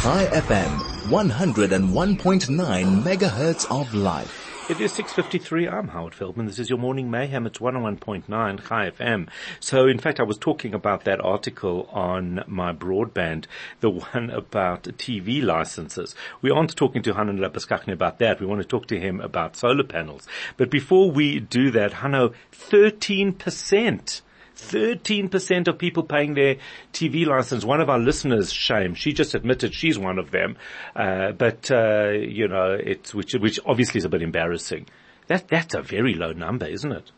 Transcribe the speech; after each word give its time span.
High 0.00 0.26
FM, 0.26 0.78
101.9 1.08 3.02
megahertz 3.02 3.66
of 3.68 3.92
life. 3.92 4.70
It 4.70 4.80
is 4.80 4.92
6.53. 4.92 5.70
I'm 5.70 5.88
Howard 5.88 6.14
Feldman. 6.14 6.46
This 6.46 6.60
is 6.60 6.70
your 6.70 6.78
morning 6.78 7.10
mayhem. 7.10 7.46
It's 7.46 7.58
101.9 7.58 8.60
High 8.60 8.90
FM. 8.90 9.28
So 9.58 9.88
in 9.88 9.98
fact, 9.98 10.20
I 10.20 10.22
was 10.22 10.38
talking 10.38 10.72
about 10.72 11.02
that 11.04 11.20
article 11.20 11.88
on 11.90 12.44
my 12.46 12.72
broadband, 12.72 13.46
the 13.80 13.90
one 13.90 14.30
about 14.30 14.84
TV 14.84 15.42
licenses. 15.42 16.14
We 16.42 16.52
aren't 16.52 16.76
talking 16.76 17.02
to 17.02 17.14
Hanno 17.14 17.32
Labuschagne 17.32 17.92
about 17.92 18.20
that. 18.20 18.38
We 18.38 18.46
want 18.46 18.62
to 18.62 18.68
talk 18.68 18.86
to 18.86 19.00
him 19.00 19.20
about 19.20 19.56
solar 19.56 19.82
panels. 19.84 20.28
But 20.56 20.70
before 20.70 21.10
we 21.10 21.40
do 21.40 21.72
that, 21.72 21.94
Hanno, 21.94 22.34
13% 22.52 24.20
13% 24.58 25.68
of 25.68 25.78
people 25.78 26.02
paying 26.02 26.34
their 26.34 26.56
TV 26.92 27.26
license. 27.26 27.64
One 27.64 27.80
of 27.80 27.88
our 27.88 27.98
listeners, 27.98 28.52
Shame, 28.52 28.94
she 28.94 29.12
just 29.12 29.34
admitted 29.34 29.74
she's 29.74 29.98
one 29.98 30.18
of 30.18 30.30
them. 30.30 30.56
Uh, 30.94 31.32
but, 31.32 31.70
uh, 31.70 32.10
you 32.10 32.48
know, 32.48 32.72
it's, 32.72 33.14
which, 33.14 33.34
which 33.34 33.60
obviously 33.64 33.98
is 33.98 34.04
a 34.04 34.08
bit 34.08 34.22
embarrassing. 34.22 34.86
That, 35.28 35.48
that's 35.48 35.74
a 35.74 35.82
very 35.82 36.14
low 36.14 36.32
number, 36.32 36.66
isn't 36.66 36.92
it? 36.92 37.10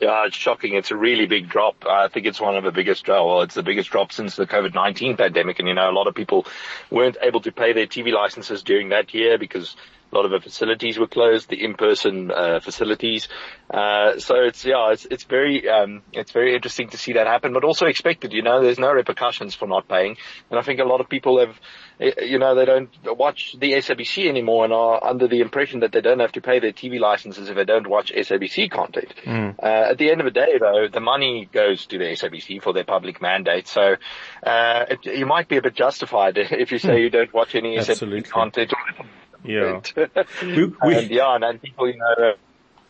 Yeah, 0.00 0.26
it's 0.26 0.36
shocking. 0.36 0.74
It's 0.74 0.92
a 0.92 0.96
really 0.96 1.26
big 1.26 1.48
drop. 1.48 1.84
I 1.84 2.06
think 2.06 2.26
it's 2.26 2.40
one 2.40 2.56
of 2.56 2.62
the 2.62 2.70
biggest, 2.70 3.08
well, 3.08 3.42
it's 3.42 3.56
the 3.56 3.64
biggest 3.64 3.90
drop 3.90 4.12
since 4.12 4.36
the 4.36 4.46
COVID-19 4.46 5.18
pandemic. 5.18 5.58
And 5.58 5.66
you 5.66 5.74
know, 5.74 5.90
a 5.90 5.92
lot 5.92 6.06
of 6.06 6.14
people 6.14 6.46
weren't 6.90 7.16
able 7.20 7.40
to 7.40 7.50
pay 7.50 7.72
their 7.72 7.86
TV 7.86 8.12
licenses 8.12 8.62
during 8.62 8.90
that 8.90 9.12
year 9.12 9.38
because 9.38 9.74
a 10.10 10.16
lot 10.16 10.24
of 10.24 10.30
the 10.30 10.40
facilities 10.40 10.98
were 10.98 11.06
closed, 11.06 11.48
the 11.50 11.62
in-person 11.62 12.30
uh, 12.30 12.60
facilities. 12.60 13.28
Uh, 13.70 14.18
so 14.18 14.36
it's 14.36 14.64
yeah, 14.64 14.90
it's 14.92 15.06
it's 15.10 15.24
very 15.24 15.68
um, 15.68 16.02
it's 16.12 16.32
very 16.32 16.54
interesting 16.54 16.88
to 16.90 16.98
see 16.98 17.14
that 17.14 17.26
happen, 17.26 17.52
but 17.52 17.64
also 17.64 17.86
expected. 17.86 18.32
You 18.32 18.42
know, 18.42 18.62
there's 18.62 18.78
no 18.78 18.92
repercussions 18.92 19.54
for 19.54 19.68
not 19.68 19.88
paying, 19.88 20.16
and 20.50 20.58
I 20.58 20.62
think 20.62 20.80
a 20.80 20.84
lot 20.84 21.00
of 21.00 21.08
people 21.08 21.38
have, 21.40 21.60
eh, 22.00 22.24
you 22.24 22.38
know, 22.38 22.54
they 22.54 22.64
don't 22.64 22.90
watch 23.04 23.54
the 23.58 23.72
SABC 23.72 24.28
anymore 24.28 24.64
and 24.64 24.72
are 24.72 25.04
under 25.04 25.28
the 25.28 25.40
impression 25.40 25.80
that 25.80 25.92
they 25.92 26.00
don't 26.00 26.20
have 26.20 26.32
to 26.32 26.40
pay 26.40 26.58
their 26.58 26.72
TV 26.72 26.98
licenses 26.98 27.50
if 27.50 27.56
they 27.56 27.66
don't 27.66 27.86
watch 27.86 28.10
SABC 28.10 28.70
content. 28.70 29.12
Mm. 29.24 29.58
Uh, 29.62 29.90
at 29.90 29.98
the 29.98 30.10
end 30.10 30.22
of 30.22 30.24
the 30.24 30.30
day, 30.30 30.58
though, 30.58 30.88
the 30.90 31.00
money 31.00 31.48
goes 31.52 31.84
to 31.86 31.98
the 31.98 32.04
SABC 32.04 32.62
for 32.62 32.72
their 32.72 32.84
public 32.84 33.20
mandate, 33.20 33.68
so 33.68 33.96
uh, 34.42 34.86
it, 34.88 35.04
you 35.04 35.26
might 35.26 35.48
be 35.48 35.58
a 35.58 35.62
bit 35.62 35.74
justified 35.74 36.38
if 36.38 36.72
you 36.72 36.78
say 36.78 36.96
mm. 36.96 37.02
you 37.02 37.10
don't 37.10 37.34
watch 37.34 37.54
any 37.54 37.76
SABC 37.76 38.30
content. 38.30 38.72
Yeah. 39.44 39.80
we, 40.42 40.64
we, 40.84 40.94
and 40.94 41.10
yeah, 41.10 41.38
and 41.40 41.62
people, 41.62 41.88
you 41.88 41.98
know, 41.98 42.34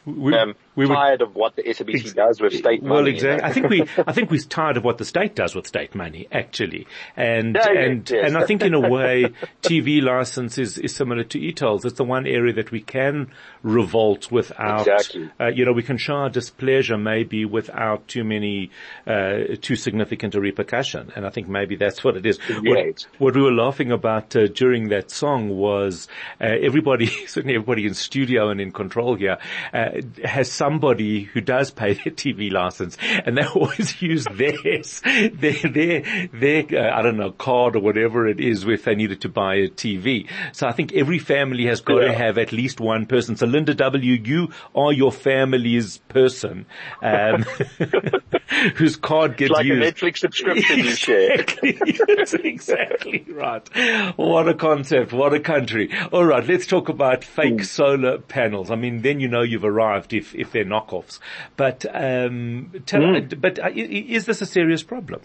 we, 0.06 0.34
um, 0.34 0.54
we 0.74 0.86
tired 0.86 1.22
of 1.22 1.34
what 1.34 1.56
the 1.56 1.62
SABC 1.62 2.14
does 2.14 2.40
with 2.40 2.54
state 2.54 2.82
money. 2.82 2.94
Well, 2.94 3.06
exactly. 3.06 3.44
I 3.48 3.52
think 3.52 3.68
we, 3.68 3.82
I 4.06 4.12
think 4.12 4.30
we're 4.30 4.40
tired 4.40 4.76
of 4.76 4.84
what 4.84 4.98
the 4.98 5.04
state 5.04 5.34
does 5.34 5.54
with 5.54 5.66
state 5.66 5.94
money, 5.94 6.28
actually. 6.30 6.86
And, 7.16 7.56
and, 7.56 8.08
yes. 8.08 8.28
and 8.28 8.38
I 8.38 8.46
think 8.46 8.62
in 8.62 8.74
a 8.74 8.88
way, 8.88 9.26
TV 9.62 10.00
license 10.02 10.56
is, 10.56 10.78
is 10.78 10.94
similar 10.94 11.24
to 11.24 11.38
e-tolls. 11.38 11.84
It's 11.84 11.98
the 11.98 12.04
one 12.04 12.26
area 12.26 12.54
that 12.54 12.70
we 12.70 12.80
can 12.80 13.32
revolt 13.62 14.30
without, 14.30 14.86
exactly. 14.86 15.30
uh, 15.40 15.48
you 15.48 15.64
know, 15.64 15.72
we 15.72 15.82
can 15.82 15.98
show 15.98 16.14
our 16.14 16.30
displeasure 16.30 16.96
maybe 16.96 17.44
without 17.44 18.06
too 18.06 18.24
many, 18.24 18.70
uh, 19.06 19.56
too 19.60 19.76
significant 19.76 20.34
a 20.34 20.40
repercussion. 20.40 21.12
And 21.16 21.26
I 21.26 21.30
think 21.30 21.48
maybe 21.48 21.76
that's 21.76 22.04
what 22.04 22.16
it 22.16 22.24
is. 22.24 22.38
What, 22.62 23.06
what, 23.18 23.34
we 23.34 23.42
were 23.42 23.52
laughing 23.52 23.90
about 23.90 24.34
uh, 24.36 24.46
during 24.46 24.88
that 24.90 25.10
song 25.10 25.48
was, 25.48 26.08
uh, 26.40 26.44
everybody, 26.44 27.06
certainly 27.26 27.56
everybody 27.56 27.86
in 27.86 27.94
studio 27.94 28.50
and 28.50 28.60
in 28.60 28.70
control 28.70 29.16
here, 29.16 29.38
uh, 29.74 29.97
has 30.24 30.50
somebody 30.50 31.24
who 31.24 31.40
does 31.40 31.70
pay 31.70 31.94
their 31.94 32.12
TV 32.12 32.50
license 32.50 32.96
and 33.00 33.36
they 33.36 33.44
always 33.54 34.00
use 34.00 34.26
theirs, 34.30 35.00
their, 35.00 35.52
their, 35.52 36.28
their, 36.32 36.64
uh, 36.72 36.98
I 36.98 37.02
don't 37.02 37.16
know, 37.16 37.32
card 37.32 37.76
or 37.76 37.80
whatever 37.80 38.26
it 38.26 38.40
is 38.40 38.64
if 38.64 38.84
they 38.84 38.94
needed 38.94 39.22
to 39.22 39.28
buy 39.28 39.56
a 39.56 39.68
TV. 39.68 40.28
So 40.52 40.66
I 40.66 40.72
think 40.72 40.92
every 40.92 41.18
family 41.18 41.66
has 41.66 41.80
got 41.80 42.02
yeah. 42.02 42.08
to 42.08 42.14
have 42.14 42.38
at 42.38 42.52
least 42.52 42.80
one 42.80 43.06
person. 43.06 43.36
So 43.36 43.46
Linda 43.46 43.74
W., 43.74 44.14
you 44.14 44.48
are 44.74 44.92
your 44.92 45.12
family's 45.12 45.98
person, 46.08 46.66
um, 47.02 47.42
whose 48.76 48.96
card 48.96 49.36
gets 49.36 49.50
it's 49.50 49.56
like 49.58 49.66
used. 49.66 49.82
a 49.82 49.92
Netflix 49.92 50.18
subscription 50.18 50.80
exactly. 50.80 51.70
you 51.70 51.76
share. 51.76 52.06
That's 52.16 52.34
exactly 52.34 53.26
right. 53.28 53.68
What 54.16 54.48
a 54.48 54.54
concept. 54.54 55.12
What 55.12 55.34
a 55.34 55.40
country. 55.40 55.90
All 56.12 56.24
right. 56.24 56.46
Let's 56.46 56.66
talk 56.66 56.88
about 56.88 57.24
fake 57.24 57.54
mm. 57.54 57.64
solar 57.64 58.18
panels. 58.18 58.70
I 58.70 58.76
mean, 58.76 59.02
then 59.02 59.20
you 59.20 59.28
know 59.28 59.42
you've 59.42 59.64
arrived 59.64 59.77
if, 60.12 60.34
if 60.34 60.52
they're 60.52 60.64
knockoffs. 60.64 61.18
But 61.56 61.84
um, 61.92 62.72
tell, 62.86 63.00
mm. 63.00 63.40
but 63.40 63.58
uh, 63.58 63.70
is 63.74 64.26
this 64.26 64.42
a 64.42 64.46
serious 64.46 64.82
problem? 64.82 65.20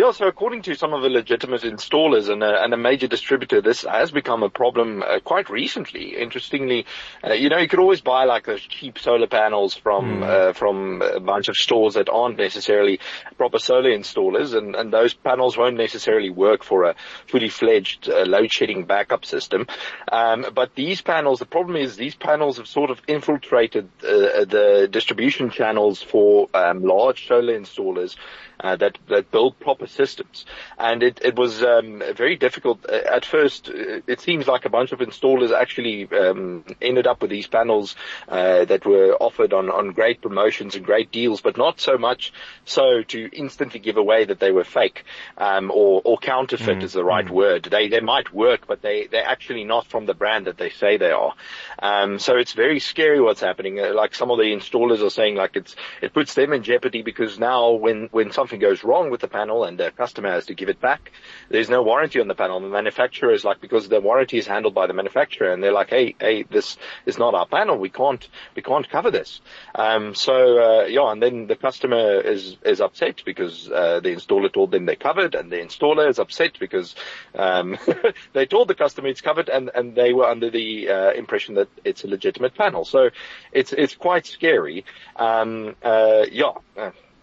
Yeah, 0.00 0.12
so 0.12 0.26
according 0.26 0.62
to 0.62 0.74
some 0.76 0.94
of 0.94 1.02
the 1.02 1.10
legitimate 1.10 1.60
installers 1.60 2.30
and 2.30 2.42
a, 2.42 2.62
and 2.64 2.72
a 2.72 2.78
major 2.78 3.06
distributor, 3.06 3.60
this 3.60 3.82
has 3.82 4.10
become 4.10 4.42
a 4.42 4.48
problem 4.48 5.02
uh, 5.02 5.20
quite 5.20 5.50
recently. 5.50 6.16
Interestingly, 6.16 6.86
uh, 7.22 7.34
you 7.34 7.50
know, 7.50 7.58
you 7.58 7.68
could 7.68 7.80
always 7.80 8.00
buy 8.00 8.24
like 8.24 8.46
those 8.46 8.62
cheap 8.62 8.98
solar 8.98 9.26
panels 9.26 9.74
from 9.74 10.20
mm. 10.20 10.22
uh, 10.22 10.52
from 10.54 11.02
a 11.02 11.20
bunch 11.20 11.50
of 11.50 11.56
stores 11.56 11.94
that 11.94 12.08
aren't 12.08 12.38
necessarily 12.38 12.98
proper 13.36 13.58
solar 13.58 13.90
installers, 13.90 14.56
and, 14.56 14.74
and 14.74 14.90
those 14.90 15.12
panels 15.12 15.58
won't 15.58 15.76
necessarily 15.76 16.30
work 16.30 16.64
for 16.64 16.84
a 16.84 16.94
fully 17.26 17.50
fledged 17.50 18.08
uh, 18.08 18.22
load 18.22 18.50
shedding 18.50 18.86
backup 18.86 19.26
system. 19.26 19.66
Um, 20.10 20.46
but 20.54 20.74
these 20.74 21.02
panels, 21.02 21.40
the 21.40 21.44
problem 21.44 21.76
is 21.76 21.96
these 21.96 22.14
panels 22.14 22.56
have 22.56 22.68
sort 22.68 22.88
of 22.88 23.02
infiltrated 23.06 23.90
uh, 24.02 24.46
the 24.46 24.88
distribution 24.90 25.50
channels 25.50 26.00
for 26.00 26.48
um, 26.54 26.84
large 26.84 27.28
solar 27.28 27.52
installers 27.52 28.16
uh, 28.62 28.76
that 28.76 28.98
that 29.08 29.30
build 29.30 29.58
proper 29.60 29.86
systems. 29.86 30.44
And 30.78 31.02
it 31.02 31.20
it 31.22 31.36
was 31.36 31.62
um, 31.62 32.02
very 32.14 32.36
difficult 32.36 32.84
uh, 32.88 32.92
at 32.92 33.24
first. 33.24 33.68
Uh, 33.68 34.00
it 34.06 34.20
seems 34.20 34.46
like 34.46 34.64
a 34.64 34.70
bunch 34.70 34.92
of 34.92 35.00
installers 35.00 35.52
actually 35.52 36.08
um, 36.12 36.64
ended 36.80 37.06
up 37.06 37.22
with 37.22 37.30
these 37.30 37.46
panels 37.46 37.96
uh, 38.28 38.64
that 38.64 38.84
were 38.84 39.14
offered 39.20 39.52
on 39.52 39.70
on 39.70 39.92
great 39.92 40.20
promotions 40.20 40.74
and 40.74 40.84
great 40.84 41.10
deals, 41.10 41.40
but 41.40 41.56
not 41.56 41.80
so 41.80 41.96
much 41.98 42.32
so 42.64 43.02
to 43.02 43.28
instantly 43.32 43.80
give 43.80 43.96
away 43.96 44.24
that 44.24 44.40
they 44.40 44.50
were 44.50 44.64
fake 44.64 45.04
um, 45.38 45.70
or 45.70 46.02
or 46.04 46.18
counterfeit 46.18 46.78
mm, 46.78 46.82
is 46.82 46.92
the 46.92 47.04
right 47.04 47.26
mm. 47.26 47.30
word. 47.30 47.64
They 47.64 47.88
they 47.88 48.00
might 48.00 48.32
work, 48.32 48.66
but 48.66 48.82
they 48.82 49.06
they're 49.06 49.26
actually 49.26 49.64
not 49.64 49.86
from 49.86 50.06
the 50.06 50.14
brand 50.14 50.46
that 50.46 50.58
they 50.58 50.70
say 50.70 50.96
they 50.96 51.10
are. 51.10 51.34
Um, 51.78 52.18
so 52.18 52.36
it's 52.36 52.52
very 52.52 52.80
scary 52.80 53.20
what's 53.20 53.40
happening. 53.40 53.80
Uh, 53.80 53.94
like 53.94 54.14
some 54.14 54.30
of 54.30 54.38
the 54.38 54.52
installers 54.52 55.04
are 55.04 55.10
saying, 55.10 55.36
like 55.36 55.56
it's 55.56 55.76
it 56.00 56.12
puts 56.12 56.34
them 56.34 56.52
in 56.52 56.62
jeopardy 56.62 57.02
because 57.02 57.38
now 57.38 57.72
when 57.72 58.08
when 58.12 58.32
something 58.32 58.49
something 58.50 58.68
goes 58.68 58.82
wrong 58.82 59.10
with 59.10 59.20
the 59.20 59.28
panel 59.28 59.62
and 59.62 59.78
the 59.78 59.92
customer 59.92 60.28
has 60.28 60.46
to 60.46 60.54
give 60.54 60.68
it 60.68 60.80
back, 60.80 61.12
there's 61.50 61.70
no 61.70 61.84
warranty 61.84 62.20
on 62.20 62.26
the 62.26 62.34
panel. 62.34 62.58
The 62.58 62.68
manufacturer 62.68 63.32
is 63.32 63.44
like, 63.44 63.60
because 63.60 63.88
the 63.88 64.00
warranty 64.00 64.38
is 64.38 64.46
handled 64.48 64.74
by 64.74 64.88
the 64.88 64.92
manufacturer 64.92 65.52
and 65.52 65.62
they're 65.62 65.72
like, 65.72 65.90
hey, 65.90 66.16
hey, 66.18 66.42
this 66.42 66.76
is 67.06 67.16
not 67.16 67.32
our 67.34 67.46
panel. 67.46 67.78
We 67.78 67.90
can't, 67.90 68.28
we 68.56 68.62
can't 68.62 68.88
cover 68.90 69.12
this. 69.12 69.40
Um, 69.76 70.16
so, 70.16 70.34
uh, 70.58 70.84
yeah, 70.86 71.12
and 71.12 71.22
then 71.22 71.46
the 71.46 71.54
customer 71.54 72.20
is, 72.20 72.56
is 72.64 72.80
upset 72.80 73.22
because, 73.24 73.70
uh, 73.70 74.00
the 74.00 74.08
installer 74.16 74.52
told 74.52 74.72
them 74.72 74.84
they're 74.84 74.96
covered 74.96 75.36
and 75.36 75.52
the 75.52 75.58
installer 75.58 76.08
is 76.08 76.18
upset 76.18 76.58
because, 76.58 76.96
um, 77.36 77.78
they 78.32 78.46
told 78.46 78.66
the 78.66 78.74
customer 78.74 79.06
it's 79.06 79.20
covered 79.20 79.48
and, 79.48 79.70
and 79.76 79.94
they 79.94 80.12
were 80.12 80.26
under 80.26 80.50
the, 80.50 80.88
uh, 80.88 81.12
impression 81.12 81.54
that 81.54 81.68
it's 81.84 82.02
a 82.02 82.08
legitimate 82.08 82.56
panel. 82.56 82.84
So 82.84 83.10
it's, 83.52 83.72
it's 83.72 83.94
quite 83.94 84.26
scary. 84.26 84.84
Um, 85.14 85.76
uh, 85.84 86.24
yeah. 86.32 86.54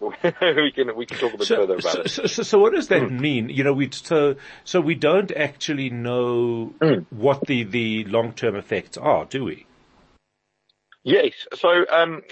We 0.00 0.72
can 0.72 0.96
we 0.96 1.06
can 1.06 1.18
talk 1.18 1.34
a 1.34 1.38
bit 1.38 1.46
so, 1.46 1.56
further 1.56 1.74
about 1.74 1.92
so, 1.92 2.00
it. 2.02 2.08
So, 2.10 2.26
so, 2.26 2.42
so, 2.42 2.58
what 2.58 2.72
does 2.72 2.88
that 2.88 3.02
mm. 3.02 3.18
mean? 3.18 3.48
You 3.48 3.64
know, 3.64 3.72
we 3.72 3.90
so 3.90 4.36
so 4.64 4.80
we 4.80 4.94
don't 4.94 5.32
actually 5.32 5.90
know 5.90 6.72
mm. 6.80 7.04
what 7.10 7.40
the 7.46 7.64
the 7.64 8.04
long 8.04 8.32
term 8.32 8.54
effects 8.56 8.96
are, 8.96 9.24
do 9.24 9.44
we? 9.44 9.66
Yes. 11.08 11.32
So 11.54 11.86
um, 11.90 12.22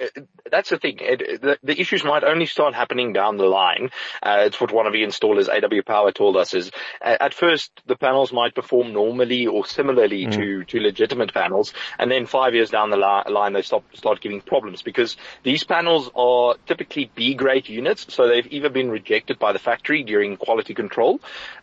that's 0.51 0.69
the 0.69 0.79
thing. 0.79 0.99
It, 1.01 1.41
the, 1.41 1.59
the, 1.63 1.81
issues 1.81 2.05
might 2.05 2.25
only 2.25 2.45
start 2.45 2.75
happening 2.75 3.15
down 3.15 3.39
the 3.39 3.47
line. 3.47 3.89
Uh, 4.23 4.43
it's 4.47 4.61
what 4.61 4.71
one 4.71 4.87
of 4.87 4.93
the 4.93 5.03
installers, 5.03 5.49
AW 5.49 5.83
Power, 5.83 6.13
told 6.13 6.37
us 6.37 6.53
is 6.53 6.71
uh, 7.01 7.17
at 7.19 7.33
first 7.33 7.71
the 7.87 7.97
panels 7.97 8.35
might 8.35 8.55
perform 8.55 8.93
normally 8.93 9.47
or 9.47 9.65
similarly 9.65 10.27
mm. 10.27 10.33
to, 10.33 10.65
to 10.65 10.81
legitimate 10.81 11.33
panels, 11.33 11.73
and 11.99 12.11
then 12.11 12.27
five 12.27 12.55
years 12.55 12.69
down 12.69 12.91
the 12.91 12.99
li- 12.99 13.33
line 13.33 13.55
they 13.55 13.63
stop, 13.63 13.83
start 13.95 14.21
giving 14.21 14.43
problems 14.43 14.83
because 14.83 15.17
these 15.43 15.65
panels 15.65 16.11
are 16.15 16.57
typically 16.67 17.11
B 17.15 17.33
grade 17.33 17.71
units, 17.71 18.13
so 18.13 18.29
they've 18.29 18.47
either 18.53 18.69
been 18.69 18.91
rejected 18.91 19.39
by 19.39 19.55
the 19.55 19.59
factory 19.59 20.03
during 20.03 20.37
quality 20.37 20.75
control, 20.75 21.19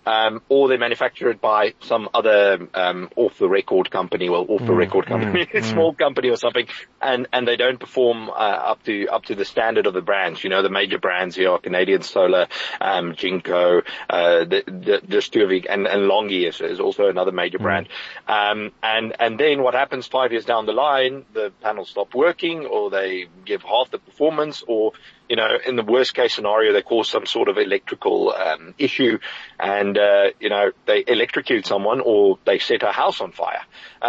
um, 0.07 0.41
or 0.49 0.67
they're 0.67 0.79
manufactured 0.79 1.39
by 1.39 1.73
some 1.81 2.09
other 2.15 2.67
um, 2.73 3.09
off 3.15 3.37
the 3.37 3.47
record 3.47 3.91
company, 3.91 4.29
well, 4.29 4.47
off 4.49 4.61
the 4.61 4.73
mm. 4.73 4.77
record 4.77 5.05
company, 5.05 5.45
mm. 5.45 5.63
small 5.71 5.93
company 5.93 6.29
or 6.29 6.37
something, 6.37 6.67
and 7.03 7.27
and 7.33 7.47
they 7.47 7.55
don't 7.57 7.79
perform 7.79 8.29
uh, 8.29 8.33
up 8.33 8.83
to 8.83 9.07
up 9.07 9.25
to 9.25 9.35
the 9.35 9.45
standard 9.45 9.85
of 9.87 9.93
the 9.93 10.01
brands. 10.01 10.43
You 10.43 10.49
know, 10.49 10.61
the 10.61 10.69
major 10.69 10.99
brands 10.99 11.35
here 11.35 11.51
are 11.51 11.59
Canadian 11.59 12.01
Solar, 12.01 12.47
um, 12.81 13.15
Jinko, 13.15 13.81
uh, 14.09 14.39
the, 14.45 14.63
the, 14.65 15.01
the 15.07 15.17
Stuvik, 15.17 15.65
and, 15.69 15.87
and 15.87 16.03
Longi 16.03 16.47
is, 16.47 16.61
is 16.61 16.79
also 16.79 17.09
another 17.09 17.31
major 17.31 17.59
mm. 17.59 17.63
brand. 17.63 17.89
Um, 18.27 18.71
and 18.81 19.15
and 19.19 19.39
then 19.39 19.61
what 19.61 19.73
happens 19.73 20.07
five 20.07 20.31
years 20.31 20.45
down 20.45 20.65
the 20.65 20.73
line, 20.73 21.25
the 21.33 21.51
panels 21.61 21.89
stop 21.89 22.13
working, 22.13 22.65
or 22.65 22.89
they 22.89 23.27
give 23.45 23.63
half 23.63 23.91
the 23.91 23.99
performance, 23.99 24.63
or 24.67 24.93
you 25.33 25.37
know, 25.37 25.57
in 25.65 25.75
the 25.75 25.83
worst 25.83 26.13
case 26.13 26.35
scenario, 26.35 26.73
they 26.73 26.83
cause 26.83 27.09
some 27.09 27.25
sort 27.25 27.49
of 27.49 27.57
electrical 27.57 28.31
um, 28.31 28.75
issue, 28.77 29.17
and 29.59 29.97
uh, 29.97 30.25
you 30.39 30.49
know, 30.49 30.69
they 30.85 31.03
electrocute 31.07 31.65
someone 31.65 32.01
or 32.01 32.37
they 32.45 32.59
set 32.59 32.83
a 32.83 32.91
house 32.91 33.19
on 33.19 33.31
fire. 33.31 33.63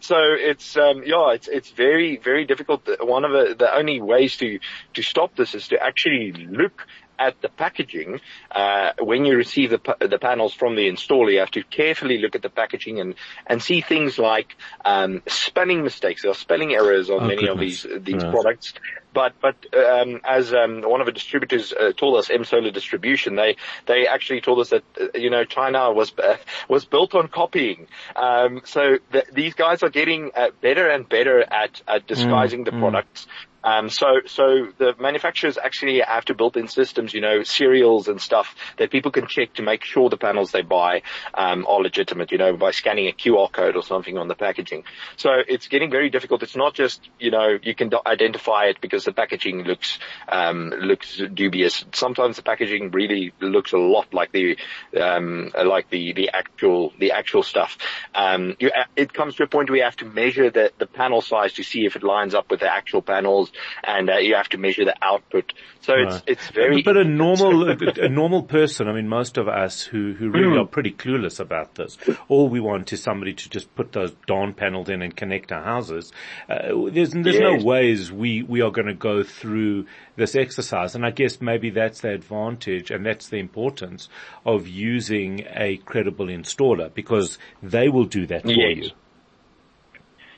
so 0.00 0.16
it's 0.18 0.76
um, 0.76 1.04
yeah, 1.06 1.34
it's 1.34 1.46
it's 1.46 1.70
very 1.70 2.16
very 2.16 2.46
difficult. 2.46 2.82
One 3.00 3.24
of 3.24 3.30
the, 3.30 3.54
the 3.54 3.72
only 3.72 4.00
ways 4.00 4.38
to 4.38 4.58
to 4.94 5.02
stop 5.02 5.36
this 5.36 5.54
is 5.54 5.68
to 5.68 5.80
actually 5.80 6.32
look 6.32 6.84
at 7.20 7.40
the 7.42 7.50
packaging, 7.50 8.20
uh, 8.50 8.92
when 8.98 9.26
you 9.26 9.36
receive 9.36 9.70
the, 9.70 9.80
the 10.00 10.18
panels 10.18 10.54
from 10.54 10.74
the 10.74 10.88
installer, 10.88 11.30
you 11.32 11.40
have 11.40 11.50
to 11.50 11.62
carefully 11.62 12.18
look 12.18 12.34
at 12.34 12.42
the 12.42 12.48
packaging 12.48 12.98
and, 12.98 13.14
and 13.46 13.62
see 13.62 13.82
things 13.82 14.18
like, 14.18 14.56
um, 14.84 15.22
spelling 15.26 15.84
mistakes. 15.84 16.22
There 16.22 16.30
are 16.30 16.34
spelling 16.34 16.72
errors 16.72 17.10
on 17.10 17.20
oh, 17.20 17.26
many 17.26 17.46
goodness. 17.46 17.84
of 17.84 18.04
these, 18.04 18.04
these 18.14 18.22
yes. 18.22 18.32
products. 18.32 18.74
But, 19.12 19.34
but, 19.42 19.56
um, 19.74 20.20
as, 20.24 20.54
um, 20.54 20.82
one 20.82 21.00
of 21.00 21.06
the 21.06 21.12
distributors 21.12 21.72
uh, 21.72 21.92
told 21.92 22.16
us, 22.16 22.30
M 22.30 22.44
Solar 22.44 22.70
Distribution, 22.70 23.34
they, 23.34 23.56
they 23.86 24.06
actually 24.06 24.40
told 24.40 24.60
us 24.60 24.70
that, 24.70 24.84
uh, 25.00 25.18
you 25.18 25.30
know, 25.30 25.44
China 25.44 25.92
was, 25.92 26.12
uh, 26.16 26.36
was 26.68 26.84
built 26.84 27.14
on 27.14 27.28
copying. 27.28 27.88
Um, 28.14 28.62
so 28.64 28.98
th- 29.12 29.26
these 29.32 29.54
guys 29.54 29.82
are 29.82 29.90
getting 29.90 30.30
uh, 30.34 30.50
better 30.60 30.88
and 30.88 31.08
better 31.08 31.42
at, 31.42 31.82
at 31.88 32.06
disguising 32.06 32.62
mm, 32.62 32.66
the 32.66 32.70
mm. 32.70 32.80
products. 32.80 33.26
Um, 33.62 33.90
so, 33.90 34.20
so 34.26 34.68
the 34.78 34.94
manufacturers 34.98 35.58
actually 35.58 36.00
have 36.00 36.24
to 36.26 36.34
build 36.34 36.56
in 36.56 36.68
systems, 36.68 37.12
you 37.12 37.20
know, 37.20 37.42
serials 37.42 38.08
and 38.08 38.20
stuff 38.20 38.54
that 38.78 38.90
people 38.90 39.10
can 39.10 39.26
check 39.26 39.54
to 39.54 39.62
make 39.62 39.84
sure 39.84 40.08
the 40.08 40.16
panels 40.16 40.50
they 40.50 40.62
buy, 40.62 41.02
um, 41.34 41.66
are 41.68 41.80
legitimate, 41.80 42.32
you 42.32 42.38
know, 42.38 42.56
by 42.56 42.70
scanning 42.70 43.08
a 43.08 43.12
QR 43.12 43.50
code 43.52 43.76
or 43.76 43.82
something 43.82 44.16
on 44.16 44.28
the 44.28 44.34
packaging. 44.34 44.84
So 45.16 45.30
it's 45.46 45.68
getting 45.68 45.90
very 45.90 46.10
difficult. 46.10 46.42
It's 46.42 46.56
not 46.56 46.74
just, 46.74 47.08
you 47.18 47.30
know, 47.30 47.58
you 47.62 47.74
can 47.74 47.90
identify 48.06 48.66
it 48.66 48.80
because 48.80 49.04
the 49.04 49.12
packaging 49.12 49.64
looks, 49.64 49.98
um, 50.28 50.70
looks 50.70 51.20
dubious. 51.34 51.84
Sometimes 51.92 52.36
the 52.36 52.42
packaging 52.42 52.90
really 52.90 53.32
looks 53.40 53.72
a 53.72 53.78
lot 53.78 54.12
like 54.14 54.32
the, 54.32 54.56
um, 54.98 55.52
like 55.54 55.90
the, 55.90 56.12
the 56.14 56.30
actual, 56.32 56.92
the 56.98 57.12
actual 57.12 57.42
stuff. 57.42 57.76
Um, 58.14 58.56
you, 58.58 58.70
it 58.96 59.12
comes 59.12 59.36
to 59.36 59.42
a 59.42 59.46
point 59.46 59.68
where 59.68 59.78
you 59.78 59.84
have 59.84 59.96
to 59.96 60.06
measure 60.06 60.50
the, 60.50 60.72
the 60.78 60.86
panel 60.86 61.20
size 61.20 61.54
to 61.54 61.62
see 61.62 61.84
if 61.84 61.96
it 61.96 62.02
lines 62.02 62.34
up 62.34 62.50
with 62.50 62.60
the 62.60 62.72
actual 62.72 63.02
panels 63.02 63.49
and 63.84 64.10
uh, 64.10 64.16
you 64.16 64.34
have 64.34 64.48
to 64.50 64.58
measure 64.58 64.84
the 64.84 64.94
output. 65.02 65.52
So 65.82 65.94
right. 65.94 66.14
it's 66.14 66.22
it's 66.26 66.50
very. 66.50 66.82
But, 66.82 66.94
but 66.94 66.96
a 66.98 67.04
normal 67.04 67.70
a, 67.70 67.76
a, 68.04 68.08
normal 68.08 68.42
person, 68.42 68.88
I 68.88 68.92
mean, 68.92 69.08
most 69.08 69.38
of 69.38 69.48
us 69.48 69.82
who 69.82 70.12
who 70.12 70.30
really 70.30 70.56
mm. 70.56 70.62
are 70.62 70.66
pretty 70.66 70.92
clueless 70.92 71.40
about 71.40 71.74
this, 71.74 71.96
all 72.28 72.48
we 72.48 72.60
want 72.60 72.92
is 72.92 73.02
somebody 73.02 73.34
to 73.34 73.48
just 73.48 73.74
put 73.74 73.92
those 73.92 74.12
dawn 74.26 74.54
panels 74.54 74.88
in 74.88 75.02
and 75.02 75.14
connect 75.14 75.52
our 75.52 75.62
houses. 75.62 76.12
Uh, 76.48 76.90
there's 76.90 77.12
there's 77.12 77.36
yes. 77.36 77.60
no 77.60 77.64
ways 77.64 78.12
we 78.12 78.42
we 78.42 78.60
are 78.60 78.70
going 78.70 78.88
to 78.88 78.94
go 78.94 79.22
through 79.22 79.86
this 80.16 80.36
exercise, 80.36 80.94
and 80.94 81.04
I 81.04 81.10
guess 81.10 81.40
maybe 81.40 81.70
that's 81.70 82.00
the 82.00 82.10
advantage 82.10 82.90
and 82.90 83.04
that's 83.04 83.28
the 83.28 83.38
importance 83.38 84.08
of 84.44 84.68
using 84.68 85.46
a 85.54 85.78
credible 85.78 86.26
installer 86.26 86.92
because 86.92 87.38
they 87.62 87.88
will 87.88 88.04
do 88.04 88.26
that 88.26 88.42
for 88.42 88.50
yes. 88.50 88.76
you. 88.76 88.90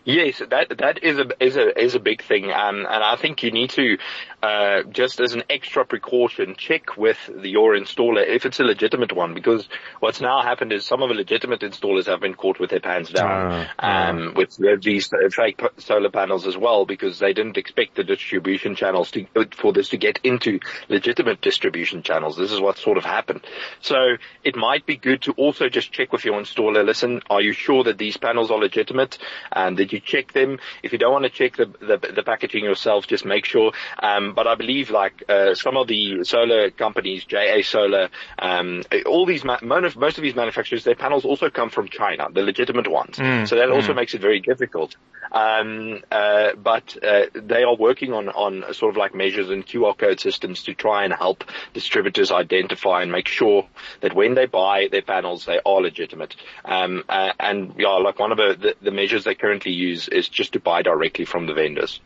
Yes, 0.04 0.42
that 0.50 0.78
that 0.78 1.04
is 1.04 1.18
a 1.18 1.26
is 1.38 1.56
a 1.56 1.80
is 1.80 1.94
a 1.94 2.00
big 2.00 2.22
thing, 2.24 2.50
um, 2.50 2.78
and 2.78 3.04
I 3.04 3.14
think 3.14 3.44
you 3.44 3.52
need 3.52 3.70
to 3.70 3.98
uh, 4.42 4.82
just 4.90 5.20
as 5.20 5.34
an 5.34 5.44
extra 5.48 5.84
precaution 5.84 6.56
check 6.58 6.96
with 6.96 7.18
the, 7.32 7.48
your 7.48 7.76
installer 7.76 8.26
if 8.26 8.44
it's 8.44 8.58
a 8.58 8.64
legitimate 8.64 9.12
one, 9.12 9.32
because 9.32 9.68
what's 10.00 10.20
now 10.20 10.42
happened 10.42 10.72
is 10.72 10.84
some 10.84 11.02
of 11.02 11.08
the 11.08 11.14
legitimate 11.14 11.60
installers 11.60 12.06
have 12.06 12.20
been 12.20 12.34
caught 12.34 12.58
with 12.58 12.70
their 12.70 12.80
pants 12.80 13.12
down 13.12 13.52
uh, 13.52 13.68
um, 13.78 14.28
uh. 14.28 14.32
with 14.32 14.82
these 14.82 15.08
fake 15.30 15.60
solar 15.78 16.10
panels 16.10 16.48
as 16.48 16.56
well, 16.56 16.84
because 16.84 17.20
they 17.20 17.32
didn't 17.32 17.56
expect 17.56 17.94
the 17.94 18.02
distribution 18.02 18.74
channels 18.74 19.12
to 19.12 19.24
for 19.52 19.72
this 19.72 19.90
to 19.90 19.98
get 19.98 20.18
into 20.24 20.58
legitimate 20.88 21.40
distribution 21.40 22.02
channels. 22.02 22.36
This 22.36 22.50
is 22.50 22.60
what 22.60 22.76
sort 22.76 22.98
of 22.98 23.04
happened. 23.04 23.46
So 23.80 24.16
it 24.42 24.56
might 24.56 24.84
be 24.84 24.96
good 24.96 25.22
to 25.22 25.32
also 25.32 25.68
just 25.68 25.92
check 25.92 26.12
with 26.12 26.24
your 26.24 26.40
installer. 26.40 26.84
Listen, 26.84 27.22
are 27.30 27.40
you 27.40 27.52
sure 27.52 27.84
that 27.84 27.98
these 27.98 28.16
panels 28.16 28.50
are 28.50 28.58
legitimate 28.58 29.18
and 29.52 29.78
that 29.92 29.96
you 29.96 30.00
check 30.00 30.32
them. 30.32 30.58
If 30.82 30.92
you 30.92 30.98
don't 30.98 31.12
want 31.12 31.24
to 31.24 31.30
check 31.30 31.56
the, 31.56 31.66
the, 31.66 32.12
the 32.14 32.22
packaging 32.22 32.64
yourself, 32.64 33.06
just 33.06 33.24
make 33.24 33.44
sure. 33.44 33.72
Um, 34.02 34.34
but 34.34 34.46
I 34.46 34.54
believe 34.54 34.90
like, 34.90 35.24
uh, 35.28 35.54
some 35.54 35.76
of 35.76 35.86
the 35.86 36.24
solar 36.24 36.70
companies, 36.70 37.24
JA 37.24 37.62
Solar, 37.62 38.08
um, 38.38 38.82
all 39.06 39.26
these, 39.26 39.44
ma- 39.44 39.58
most 39.62 40.18
of 40.18 40.22
these 40.22 40.34
manufacturers, 40.34 40.84
their 40.84 40.94
panels 40.94 41.24
also 41.24 41.50
come 41.50 41.70
from 41.70 41.88
China, 41.88 42.28
the 42.32 42.42
legitimate 42.42 42.90
ones. 42.90 43.16
Mm, 43.16 43.48
so 43.48 43.56
that 43.56 43.68
mm. 43.68 43.74
also 43.74 43.94
makes 43.94 44.14
it 44.14 44.20
very 44.20 44.40
difficult. 44.40 44.96
Um, 45.30 46.00
uh, 46.10 46.54
but, 46.54 46.96
uh, 47.02 47.26
they 47.34 47.62
are 47.62 47.76
working 47.76 48.12
on, 48.12 48.28
on 48.28 48.74
sort 48.74 48.90
of 48.90 48.96
like 48.96 49.14
measures 49.14 49.50
and 49.50 49.66
QR 49.66 49.96
code 49.96 50.20
systems 50.20 50.64
to 50.64 50.74
try 50.74 51.04
and 51.04 51.12
help 51.12 51.44
distributors 51.72 52.30
identify 52.30 53.02
and 53.02 53.10
make 53.10 53.28
sure 53.28 53.66
that 54.00 54.14
when 54.14 54.34
they 54.34 54.46
buy 54.46 54.88
their 54.90 55.02
panels, 55.02 55.44
they 55.46 55.60
are 55.64 55.80
legitimate. 55.80 56.36
Um, 56.64 57.04
uh, 57.08 57.32
and 57.40 57.74
yeah, 57.78 57.88
like 57.88 58.18
one 58.18 58.32
of 58.32 58.38
the, 58.38 58.56
the, 58.58 58.76
the 58.82 58.90
measures 58.90 59.24
they 59.24 59.34
currently 59.34 59.72
use 59.82 60.08
is 60.08 60.28
just 60.28 60.52
to 60.52 60.60
buy 60.60 60.82
directly 60.82 61.24
from 61.24 61.46
the 61.46 61.54
vendors. 61.54 62.00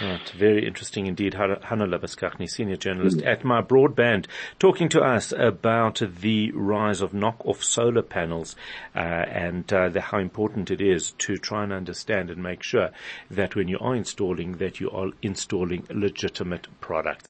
Right, 0.00 0.28
very 0.30 0.66
interesting 0.66 1.06
indeed. 1.06 1.34
Hanno 1.34 1.86
Labuschagne, 1.86 2.48
senior 2.48 2.76
journalist 2.76 3.18
mm. 3.18 3.26
at 3.26 3.44
My 3.44 3.62
Broadband, 3.62 4.26
talking 4.58 4.88
to 4.90 5.00
us 5.00 5.32
about 5.32 6.02
the 6.20 6.52
rise 6.52 7.00
of 7.00 7.12
knock-off 7.12 7.62
solar 7.62 8.02
panels 8.02 8.56
uh, 8.94 8.98
and 8.98 9.72
uh, 9.72 9.88
the, 9.88 10.00
how 10.00 10.18
important 10.18 10.70
it 10.70 10.80
is 10.80 11.12
to 11.18 11.36
try 11.36 11.64
and 11.64 11.72
understand 11.72 12.30
and 12.30 12.42
make 12.42 12.62
sure 12.62 12.90
that 13.30 13.56
when 13.56 13.68
you 13.68 13.78
are 13.80 13.94
installing, 13.94 14.58
that 14.58 14.80
you 14.80 14.90
are 14.90 15.10
installing 15.22 15.86
legitimate 15.90 16.68
products. 16.80 17.24